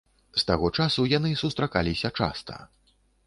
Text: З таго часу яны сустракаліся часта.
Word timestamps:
З 0.37 0.41
таго 0.51 0.69
часу 0.77 1.05
яны 1.17 1.31
сустракаліся 1.43 2.09
часта. 2.23 2.59